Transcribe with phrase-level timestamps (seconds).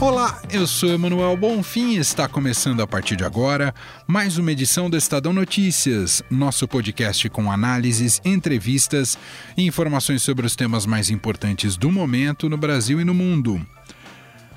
[0.00, 3.74] Olá, eu sou Emanuel Bonfim e está começando a partir de agora
[4.06, 9.18] mais uma edição do Estadão Notícias, nosso podcast com análises, entrevistas
[9.56, 13.60] e informações sobre os temas mais importantes do momento no Brasil e no mundo.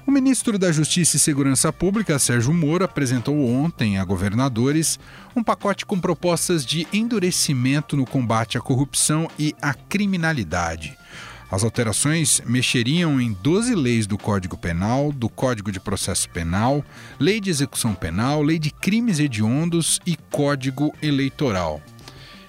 [0.06, 5.00] O ministro da Justiça e Segurança Pública, Sérgio Moro, apresentou ontem a governadores
[5.36, 10.96] um pacote com propostas de endurecimento no combate à corrupção e à criminalidade.
[11.52, 16.82] As alterações mexeriam em 12 leis do Código Penal, do Código de Processo Penal,
[17.20, 21.82] Lei de Execução Penal, Lei de Crimes Hediondos e Código Eleitoral.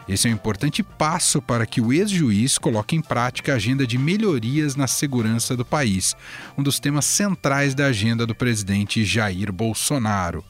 [0.08, 3.98] Esse é um importante passo para que o ex-juiz coloque em prática a agenda de
[3.98, 6.14] melhorias na segurança do país,
[6.56, 10.44] um dos temas centrais da agenda do presidente Jair Bolsonaro.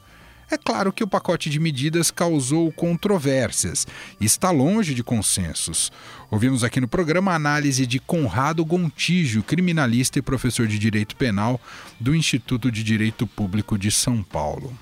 [0.49, 3.87] É claro que o pacote de medidas causou controvérsias
[4.19, 5.91] e está longe de consensos.
[6.29, 11.59] Ouvimos aqui no programa a análise de Conrado Gontijo, criminalista e professor de Direito Penal
[11.99, 14.77] do Instituto de Direito Público de São Paulo.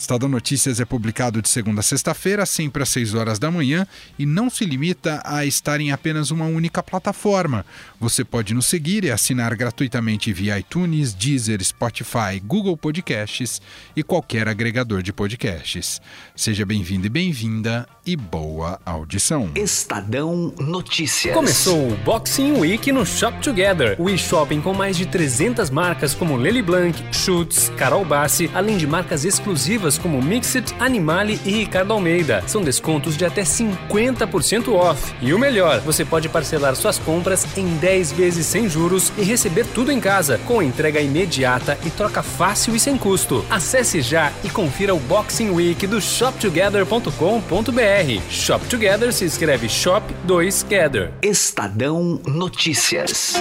[0.00, 3.86] Estadão Notícias é publicado de segunda a sexta-feira, sempre às 6 horas da manhã,
[4.18, 7.66] e não se limita a estar em apenas uma única plataforma.
[8.00, 13.60] Você pode nos seguir e assinar gratuitamente via iTunes, Deezer, Spotify, Google Podcasts
[13.94, 16.00] e qualquer agregador de podcasts.
[16.34, 19.50] Seja bem-vindo e bem-vinda e boa audição.
[19.54, 21.34] Estadão Notícias.
[21.34, 26.38] Começou o Boxing Week no Shop Together, o e-shopping com mais de 300 marcas como
[26.38, 32.42] Lely Blanc, Schutz, Carol Bassi, além de marcas exclusivas como Mixit, Animale e Ricardo Almeida.
[32.46, 35.14] São descontos de até 50% off.
[35.20, 39.66] E o melhor, você pode parcelar suas compras em 10 vezes sem juros e receber
[39.66, 43.44] tudo em casa, com entrega imediata e troca fácil e sem custo.
[43.50, 48.22] Acesse já e confira o Boxing Week do shoptogether.com.br.
[48.28, 51.12] Shop Together se escreve Shop 2 Gather.
[51.22, 53.34] Estadão Notícias.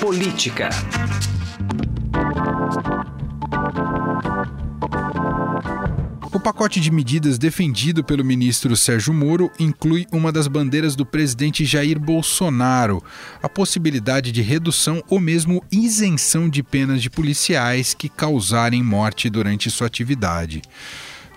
[0.00, 0.70] Política.
[6.44, 11.98] Pacote de medidas defendido pelo ministro Sérgio Moro inclui uma das bandeiras do presidente Jair
[11.98, 13.02] Bolsonaro,
[13.42, 19.70] a possibilidade de redução ou mesmo isenção de penas de policiais que causarem morte durante
[19.70, 20.60] sua atividade.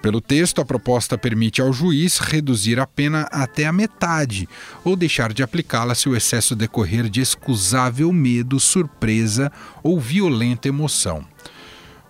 [0.02, 4.48] Pelo texto, a proposta permite ao juiz reduzir a pena até a metade
[4.84, 9.50] ou deixar de aplicá-la se o excesso decorrer de excusável medo, surpresa
[9.82, 11.26] ou violenta emoção.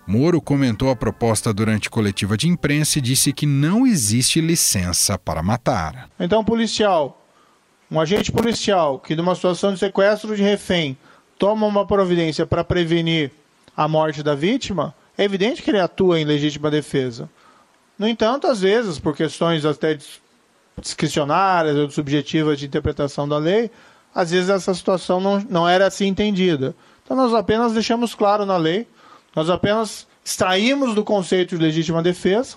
[0.08, 5.42] Moro comentou a proposta durante coletiva de imprensa e disse que não existe licença para
[5.42, 6.08] matar.
[6.18, 7.22] Então, policial,
[7.90, 10.96] um agente policial que, numa situação de sequestro de refém,
[11.38, 13.30] toma uma providência para prevenir
[13.76, 17.28] a morte da vítima, é evidente que ele atua em legítima defesa.
[17.98, 19.98] No entanto, às vezes, por questões até
[20.80, 23.70] discricionárias ou subjetivas de interpretação da lei,
[24.14, 26.74] às vezes essa situação não, não era assim entendida.
[27.04, 28.86] Então, nós apenas deixamos claro na lei
[29.38, 32.56] nós apenas extraímos do conceito de legítima defesa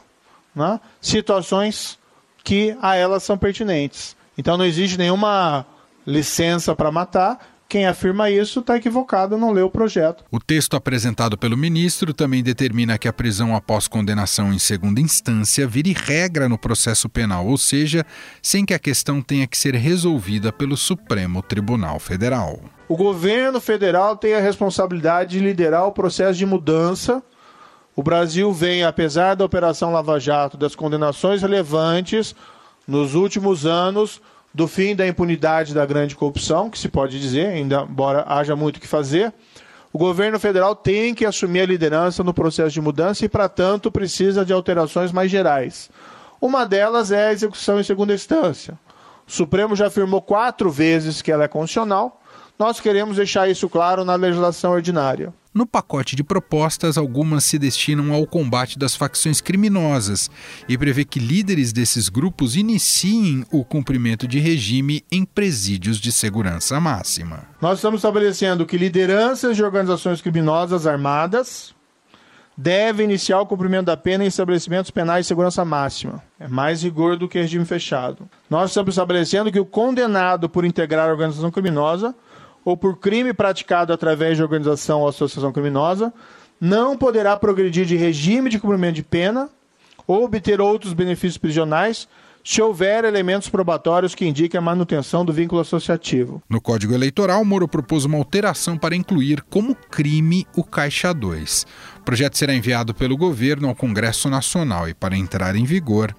[0.56, 2.00] né, situações
[2.44, 4.16] que a elas são pertinentes.
[4.36, 5.64] Então não existe nenhuma
[6.08, 7.51] licença para matar.
[7.72, 10.26] Quem afirma isso está equivocado, não leu o projeto.
[10.30, 15.66] O texto apresentado pelo ministro também determina que a prisão após condenação em segunda instância
[15.66, 18.06] vire regra no processo penal, ou seja,
[18.42, 22.60] sem que a questão tenha que ser resolvida pelo Supremo Tribunal Federal.
[22.90, 27.24] O governo federal tem a responsabilidade de liderar o processo de mudança.
[27.96, 32.36] O Brasil vem, apesar da Operação Lava Jato, das condenações relevantes
[32.86, 34.20] nos últimos anos,
[34.54, 38.78] do fim da impunidade da grande corrupção, que se pode dizer, ainda embora haja muito
[38.78, 39.34] o que fazer.
[39.94, 43.92] O governo federal tem que assumir a liderança no processo de mudança e, para tanto,
[43.92, 45.90] precisa de alterações mais gerais.
[46.40, 48.78] Uma delas é a execução em segunda instância.
[49.28, 52.21] O Supremo já afirmou quatro vezes que ela é constitucional
[52.62, 55.34] nós queremos deixar isso claro na legislação ordinária.
[55.52, 60.30] No pacote de propostas, algumas se destinam ao combate das facções criminosas
[60.70, 66.80] e prevê que líderes desses grupos iniciem o cumprimento de regime em presídios de segurança
[66.80, 67.48] máxima.
[67.60, 71.74] Nós estamos estabelecendo que lideranças de organizações criminosas armadas
[72.56, 76.22] devem iniciar o cumprimento da pena em estabelecimentos penais de segurança máxima.
[76.40, 78.30] É mais rigor do que regime fechado.
[78.48, 82.14] Nós estamos estabelecendo que o condenado por integrar a organização criminosa
[82.64, 86.14] ou por crime praticado através de organização ou associação criminosa,
[86.60, 89.50] não poderá progredir de regime de cumprimento de pena
[90.06, 92.08] ou obter outros benefícios prisionais
[92.44, 96.42] se houver elementos probatórios que indiquem a manutenção do vínculo associativo.
[96.50, 101.66] No Código Eleitoral, Moro propôs uma alteração para incluir como crime o Caixa 2.
[102.00, 106.16] O projeto será enviado pelo governo ao Congresso Nacional e, para entrar em vigor,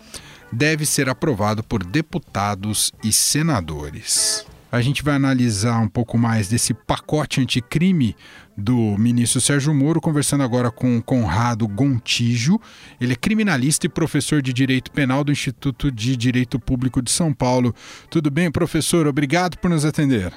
[0.52, 4.46] deve ser aprovado por deputados e senadores.
[4.72, 8.16] A gente vai analisar um pouco mais desse pacote anticrime
[8.56, 12.58] do ministro Sérgio Moro, conversando agora com Conrado Gontijo.
[12.98, 17.34] Ele é criminalista e professor de Direito Penal do Instituto de Direito Público de São
[17.34, 17.74] Paulo.
[18.08, 19.06] Tudo bem, professor?
[19.06, 20.32] Obrigado por nos atender.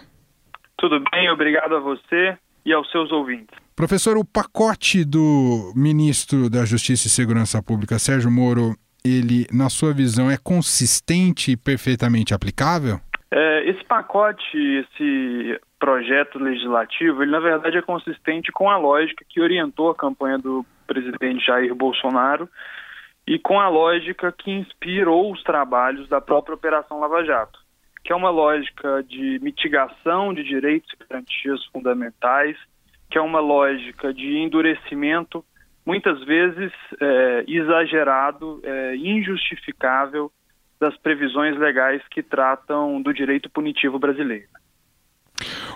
[0.77, 3.57] Tudo bem, obrigado a você e aos seus ouvintes.
[3.73, 9.93] Professor, o pacote do ministro da Justiça e Segurança Pública, Sérgio Moro, ele, na sua
[9.93, 12.99] visão, é consistente e perfeitamente aplicável?
[13.37, 19.41] É, esse pacote, esse projeto legislativo, ele na verdade é consistente com a lógica que
[19.41, 22.47] orientou a campanha do presidente Jair Bolsonaro
[23.27, 27.59] e com a lógica que inspirou os trabalhos da própria Operação Lava Jato,
[28.05, 32.55] que é uma lógica de mitigação de direitos e garantias fundamentais,
[33.11, 35.43] que é uma lógica de endurecimento,
[35.85, 36.71] muitas vezes
[37.01, 40.31] é, exagerado, é, injustificável
[40.79, 44.47] das previsões legais que tratam do direito punitivo brasileiro.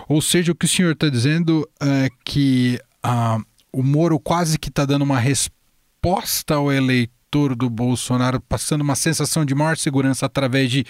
[0.08, 3.38] Ou seja, o que o senhor está dizendo é que ah,
[3.72, 9.44] o Moro quase que está dando uma resposta ao eleitor do Bolsonaro, passando uma sensação
[9.44, 10.84] de maior segurança através de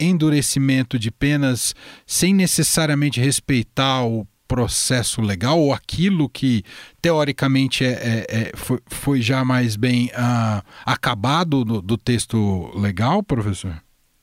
[0.00, 1.74] endurecimento de penas,
[2.04, 6.62] sem necessariamente respeitar o processo legal ou aquilo que
[7.00, 13.22] teoricamente é, é, é foi, foi, já mais bem uh, acabado do, do texto legal,
[13.22, 13.72] professor?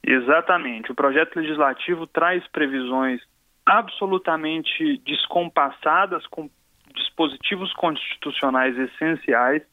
[0.05, 0.91] Exatamente.
[0.91, 3.21] O projeto legislativo traz previsões
[3.65, 6.49] absolutamente descompassadas com
[6.95, 9.63] dispositivos constitucionais essenciais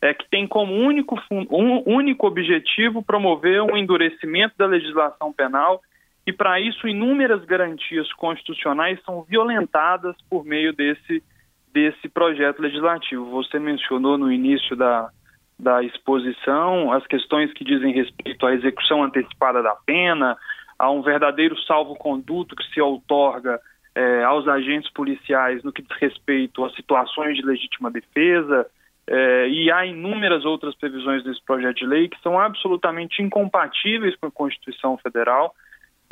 [0.00, 5.82] é que tem como único, um, único objetivo promover um endurecimento da legislação penal
[6.28, 11.22] e para isso inúmeras garantias constitucionais são violentadas por meio desse
[11.72, 13.30] desse projeto legislativo.
[13.30, 15.08] Você mencionou no início da,
[15.58, 20.36] da exposição as questões que dizem respeito à execução antecipada da pena,
[20.78, 23.58] a um verdadeiro salvo-conduto que se outorga
[23.94, 28.66] é, aos agentes policiais no que diz respeito a situações de legítima defesa,
[29.06, 34.26] é, e há inúmeras outras previsões desse projeto de lei que são absolutamente incompatíveis com
[34.26, 35.54] a Constituição Federal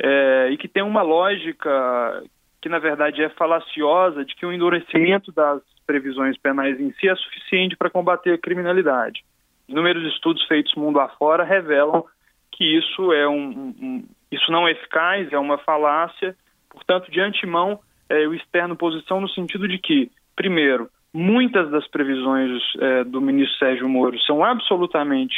[0.01, 2.23] é, e que tem uma lógica
[2.61, 7.15] que, na verdade, é falaciosa de que o endurecimento das previsões penais em si é
[7.15, 9.23] suficiente para combater a criminalidade.
[9.67, 12.05] Inúmeros estudos feitos mundo afora revelam
[12.51, 16.35] que isso é um, um isso não é eficaz, é uma falácia.
[16.69, 17.79] Portanto, de antemão,
[18.09, 23.57] é, eu externo posição no sentido de que, primeiro, muitas das previsões é, do ministro
[23.57, 25.35] Sérgio Moro são absolutamente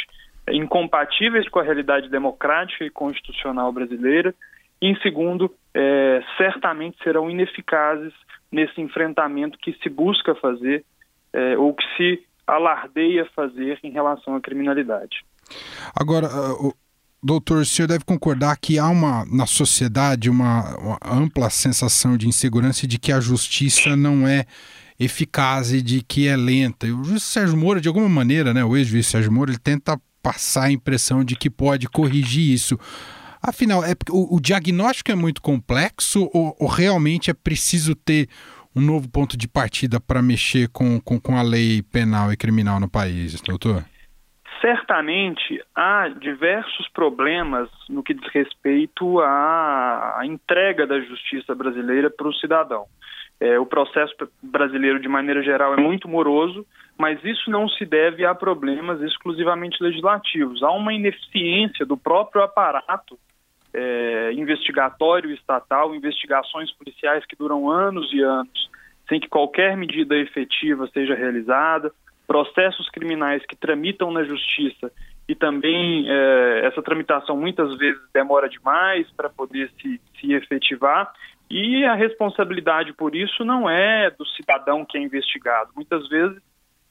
[0.48, 4.34] incompatíveis com a realidade democrática e constitucional brasileira,
[4.80, 8.12] e, em segundo, é, certamente serão ineficazes
[8.50, 10.84] nesse enfrentamento que se busca fazer
[11.32, 15.24] é, ou que se alardeia fazer em relação à criminalidade.
[15.94, 16.74] Agora, uh,
[17.22, 22.26] doutor, o senhor deve concordar que há uma na sociedade uma, uma ampla sensação de
[22.26, 24.46] insegurança e de que a justiça não é
[24.98, 26.86] eficaz e de que é lenta.
[26.86, 29.98] E o juiz Sérgio Moro, de alguma maneira, né, o ex-juiz Sérgio Moro, ele tenta
[30.22, 32.78] passar a impressão de que pode corrigir isso.
[33.42, 38.28] Afinal, é, o, o diagnóstico é muito complexo ou, ou, realmente é preciso ter
[38.76, 42.78] um novo ponto de partida para mexer com, com, com a lei penal e criminal
[42.78, 43.82] no país, doutor?
[44.60, 52.34] Certamente há diversos problemas no que diz respeito à entrega da justiça brasileira para o
[52.34, 52.84] cidadão.
[53.40, 56.66] É, o processo brasileiro, de maneira geral, é muito moroso,
[56.98, 60.62] mas isso não se deve a problemas exclusivamente legislativos.
[60.62, 63.18] Há uma ineficiência do próprio aparato
[63.72, 68.70] é, investigatório estatal, investigações policiais que duram anos e anos,
[69.08, 71.92] sem que qualquer medida efetiva seja realizada,
[72.26, 74.92] processos criminais que tramitam na justiça
[75.28, 81.12] e também é, essa tramitação muitas vezes demora demais para poder se, se efetivar
[81.50, 85.70] e a responsabilidade por isso não é do cidadão que é investigado.
[85.74, 86.40] Muitas vezes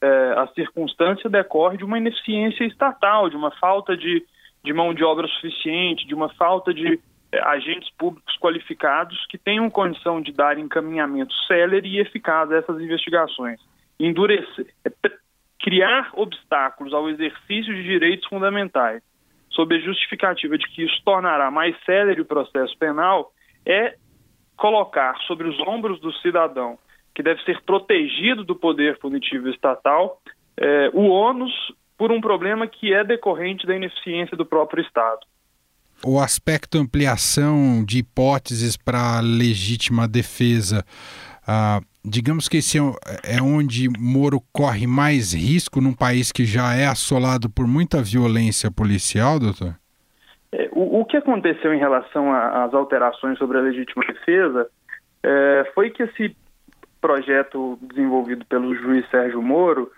[0.02, 4.24] é, a circunstância decorre de uma ineficiência estatal, de uma falta de,
[4.62, 7.00] de mão de obra suficiente, de uma falta de
[7.32, 12.80] é, agentes públicos qualificados que tenham condição de dar encaminhamento célere e eficaz a essas
[12.80, 13.60] investigações.
[13.98, 14.90] Endurecer, é,
[15.60, 19.02] criar obstáculos ao exercício de direitos fundamentais,
[19.50, 23.32] sob a justificativa de que isso tornará mais célere o processo penal,
[23.66, 23.94] é
[24.56, 26.78] colocar sobre os ombros do cidadão,
[27.14, 30.20] que deve ser protegido do poder punitivo estatal,
[30.56, 31.52] é, o ônus
[32.00, 35.20] por um problema que é decorrente da ineficiência do próprio Estado.
[36.02, 40.82] o aspecto ampliação de hipóteses para legítima defesa,
[41.46, 46.72] ah, digamos que esse é, é onde Moro corre mais risco num país que já
[46.72, 49.74] é assolado por muita violência policial, doutor?
[50.52, 54.66] É, o, o, que aconteceu em relação às alterações sobre a legítima defesa
[55.22, 56.34] é, foi que esse
[56.98, 59.92] projeto desenvolvido pelo juiz Sérgio Moro,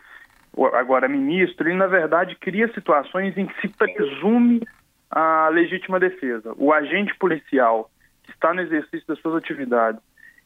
[0.74, 4.60] agora ministro, ele na verdade cria situações em que se presume
[5.10, 6.54] a legítima defesa.
[6.56, 7.90] O agente policial
[8.22, 10.00] que está no exercício das suas atividades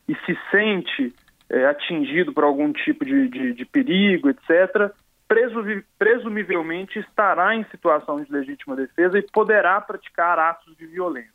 [0.09, 1.15] e se sente
[1.51, 4.93] é, atingido por algum tipo de, de, de perigo, etc.,
[5.99, 11.35] presumivelmente estará em situação de legítima defesa e poderá praticar atos de violência.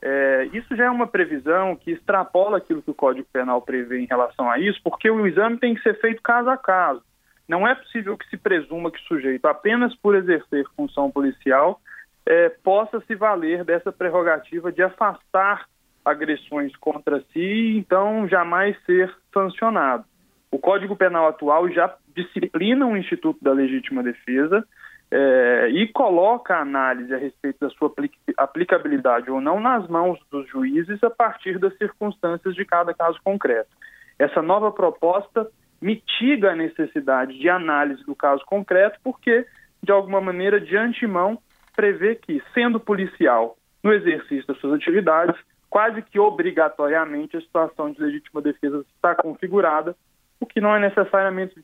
[0.00, 4.06] É, isso já é uma previsão que extrapola aquilo que o Código Penal prevê em
[4.06, 7.02] relação a isso, porque o exame tem que ser feito caso a caso.
[7.48, 11.80] Não é possível que se presuma que o sujeito, apenas por exercer função policial,
[12.26, 15.66] é, possa se valer dessa prerrogativa de afastar
[16.04, 20.04] agressões contra si e então jamais ser sancionado.
[20.50, 24.66] O Código Penal atual já disciplina o Instituto da Legítima Defesa
[25.10, 27.92] é, e coloca a análise a respeito da sua
[28.36, 33.70] aplicabilidade ou não nas mãos dos juízes a partir das circunstâncias de cada caso concreto.
[34.18, 35.48] Essa nova proposta
[35.80, 39.46] mitiga a necessidade de análise do caso concreto, porque,
[39.82, 41.38] de alguma maneira, de antemão,
[41.74, 45.36] prevê que, sendo policial no exercício das suas atividades,
[45.70, 49.94] quase que obrigatoriamente a situação de legítima defesa está configurada,
[50.40, 51.54] o que não é necessariamente,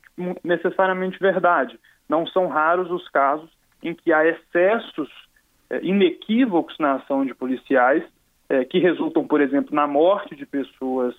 [0.43, 1.79] necessariamente verdade.
[2.07, 3.49] Não são raros os casos
[3.81, 5.09] em que há excessos
[5.69, 8.03] é, inequívocos na ação de policiais,
[8.47, 11.15] é, que resultam, por exemplo, na morte de pessoas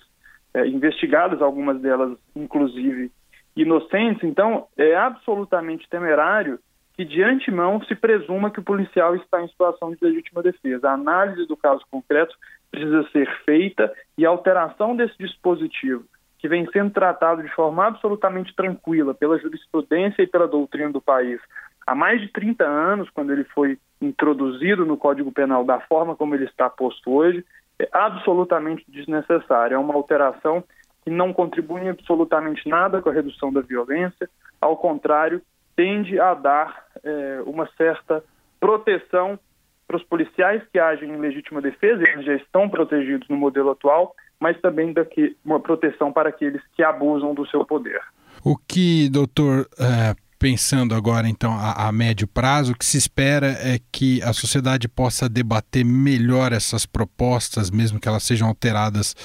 [0.57, 3.11] é, investigadas, algumas delas, inclusive,
[3.55, 4.23] inocentes.
[4.23, 6.59] Então, é absolutamente temerário
[6.95, 10.89] que de antemão se presuma que o policial está em situação de legítima defesa.
[10.89, 12.35] A análise do caso concreto
[12.71, 16.03] precisa ser feita e a alteração desse dispositivo,
[16.39, 21.39] que vem sendo tratado de forma absolutamente tranquila pela jurisprudência e pela doutrina do país
[21.87, 26.35] há mais de 30 anos, quando ele foi introduzido no Código Penal da forma como
[26.35, 27.43] ele está posto hoje,
[27.79, 29.75] é absolutamente desnecessário.
[29.75, 30.63] É uma alteração
[31.03, 34.29] que não contribui em absolutamente nada com a redução da violência,
[34.59, 35.41] ao contrário,
[35.75, 38.23] tende a dar é, uma certa
[38.59, 39.39] proteção
[39.87, 44.13] para os policiais que agem em legítima defesa, eles já estão protegidos no modelo atual,
[44.37, 48.01] mas também daqui, uma proteção para aqueles que abusam do seu poder.
[48.43, 53.47] O que, doutor, é, pensando agora então a, a, médio prazo, o que se espera
[53.47, 59.15] é que a sociedade possa debater melhor essas propostas, mesmo que elas sejam alteradas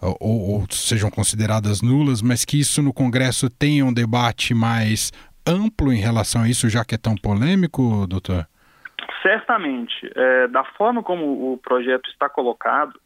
[0.00, 0.16] ou,
[0.60, 5.12] ou, sejam consideradas nulas, mas que isso no Congresso tenha um debate mais
[5.46, 8.46] amplo em relação a isso, já que é tão polêmico, doutor?
[9.22, 10.10] Certamente.
[10.14, 12.98] É, da forma como o projeto está colocado,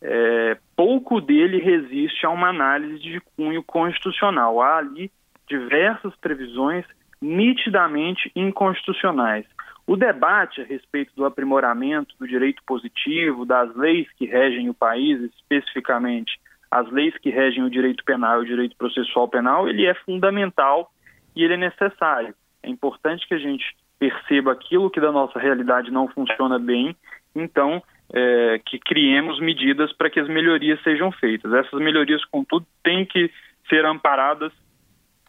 [0.00, 4.60] é, pouco dele resiste a uma análise de cunho constitucional.
[4.60, 5.10] Há ali
[5.52, 6.84] diversas previsões
[7.20, 9.44] nitidamente inconstitucionais.
[9.86, 15.20] O debate a respeito do aprimoramento do direito positivo, das leis que regem o país,
[15.20, 16.40] especificamente
[16.70, 20.90] as leis que regem o direito penal e o direito processual penal, ele é fundamental
[21.36, 22.34] e ele é necessário.
[22.62, 23.64] É importante que a gente
[23.98, 26.96] perceba aquilo que da nossa realidade não funciona bem,
[27.34, 27.82] então
[28.12, 31.52] é, que criemos medidas para que as melhorias sejam feitas.
[31.52, 33.30] Essas melhorias, contudo, têm que
[33.68, 34.52] ser amparadas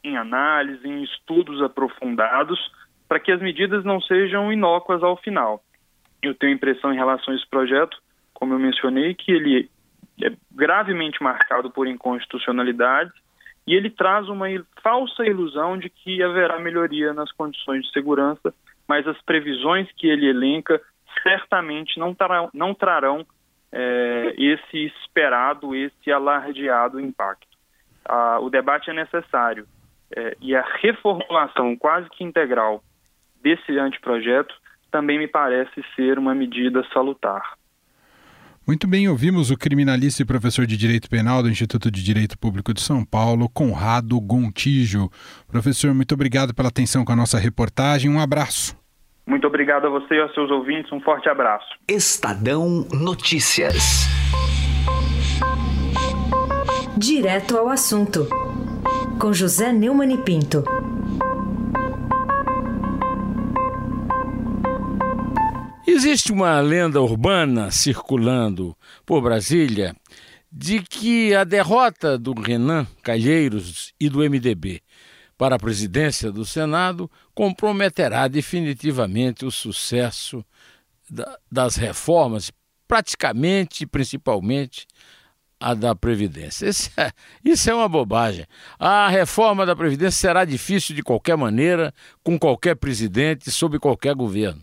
[0.04, 2.60] em análise, em estudos aprofundados,
[3.08, 5.64] para que as medidas não sejam inócuas ao final.
[6.22, 7.98] Eu tenho impressão em relação a esse projeto,
[8.34, 9.70] como eu mencionei, que ele
[10.22, 13.12] é gravemente marcado por inconstitucionalidade
[13.66, 14.48] e ele traz uma
[14.82, 18.54] falsa ilusão de que haverá melhoria nas condições de segurança,
[18.88, 20.82] mas as previsões que ele elenca
[21.22, 23.26] certamente não trarão, não trarão
[23.72, 27.48] é, esse esperado, esse alardeado impacto.
[28.06, 29.66] Ah, o debate é necessário
[30.16, 32.84] é, e a reformulação quase que integral
[33.42, 34.54] desse anteprojeto
[34.92, 37.42] também me parece ser uma medida salutar.
[38.66, 42.74] Muito bem, ouvimos o criminalista e professor de Direito Penal do Instituto de Direito Público
[42.74, 45.10] de São Paulo, Conrado Gontijo.
[45.52, 48.10] Professor, muito obrigado pela atenção com a nossa reportagem.
[48.10, 48.82] Um abraço.
[49.28, 50.92] Muito obrigado a você e aos seus ouvintes.
[50.94, 51.68] Um forte abraço.
[51.90, 54.08] Estadão Notícias.
[56.98, 58.43] Direto ao assunto.
[59.20, 60.64] Com José Neumann e Pinto.
[65.88, 69.96] Existe uma lenda urbana circulando por Brasília
[70.52, 74.82] de que a derrota do Renan Calheiros e do MDB
[75.38, 80.46] para a presidência do Senado comprometerá definitivamente o sucesso
[81.52, 82.52] das reformas,
[82.88, 84.88] praticamente, principalmente,
[85.64, 86.68] a da Previdência.
[86.68, 87.12] Isso é,
[87.44, 88.46] isso é uma bobagem.
[88.78, 94.62] A reforma da Previdência será difícil de qualquer maneira, com qualquer presidente, sob qualquer governo.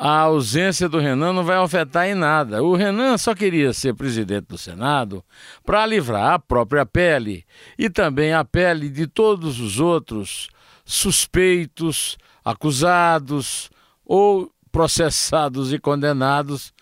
[0.00, 2.62] A ausência do Renan não vai afetar em nada.
[2.62, 5.24] O Renan só queria ser presidente do Senado
[5.64, 7.44] para livrar a própria pele
[7.78, 10.48] e também a pele de todos os outros
[10.84, 13.70] suspeitos, acusados
[14.04, 16.72] ou processados e condenados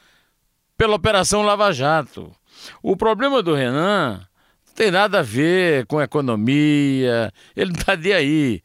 [0.76, 2.34] pela Operação Lava Jato.
[2.82, 4.26] O problema do Renan
[4.66, 8.62] não tem nada a ver com economia, ele não está de aí.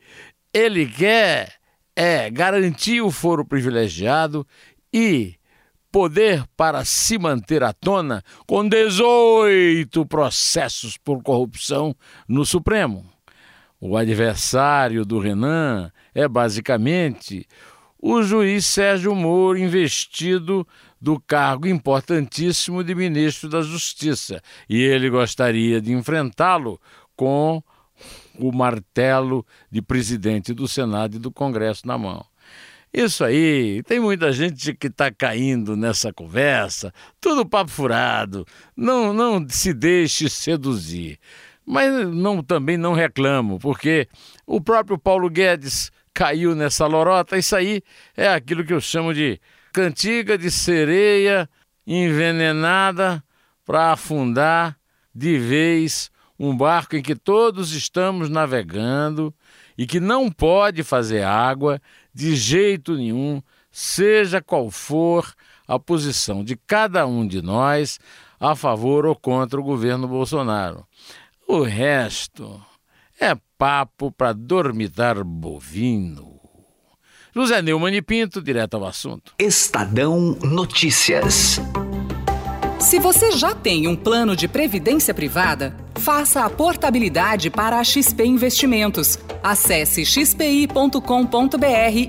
[0.53, 1.61] Ele quer
[1.95, 4.47] é garantir o foro privilegiado
[4.93, 5.35] e
[5.91, 11.95] poder para se manter à tona com 18 processos por corrupção
[12.27, 13.05] no Supremo.
[13.79, 17.45] O adversário do Renan é basicamente
[17.99, 20.67] o juiz Sérgio Moro investido
[21.01, 26.79] do cargo importantíssimo de ministro da Justiça e ele gostaria de enfrentá-lo
[27.15, 27.63] com
[28.37, 32.23] o martelo de presidente do Senado e do Congresso na mão.
[32.93, 38.45] Isso aí, tem muita gente que está caindo nessa conversa, tudo papo furado.
[38.75, 41.17] Não, não se deixe seduzir.
[41.65, 44.09] Mas não, também não reclamo, porque
[44.45, 47.37] o próprio Paulo Guedes caiu nessa lorota.
[47.37, 47.81] Isso aí
[48.15, 49.39] é aquilo que eu chamo de
[49.71, 51.49] cantiga de sereia
[51.85, 53.23] envenenada
[53.65, 54.77] para afundar
[55.13, 59.33] de vez um barco em que todos estamos navegando
[59.77, 61.81] e que não pode fazer água
[62.13, 65.33] de jeito nenhum, seja qual for
[65.67, 67.99] a posição de cada um de nós
[68.39, 70.85] a favor ou contra o governo Bolsonaro.
[71.47, 72.59] O resto
[73.19, 76.40] é papo para dormitar bovino.
[77.33, 79.33] José Neumann e Pinto, direto ao assunto.
[79.39, 81.61] Estadão Notícias.
[82.77, 88.25] Se você já tem um plano de previdência privada, faça a portabilidade para a XP
[88.25, 89.17] Investimentos.
[89.41, 90.99] Acesse xpi.com.br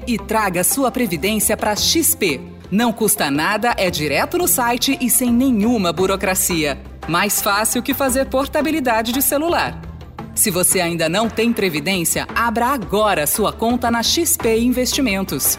[0.09, 2.41] e traga sua previdência para XP.
[2.69, 6.81] Não custa nada, é direto no site e sem nenhuma burocracia.
[7.07, 9.92] Mais fácil que fazer portabilidade de celular.
[10.35, 15.59] Se você ainda não tem previdência, abra agora sua conta na XP Investimentos.